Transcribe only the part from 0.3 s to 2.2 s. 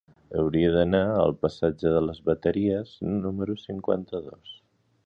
Hauria d'anar al passatge de